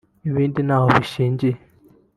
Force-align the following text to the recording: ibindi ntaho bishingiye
ibindi 0.29 0.59
ntaho 0.67 0.87
bishingiye 0.95 1.57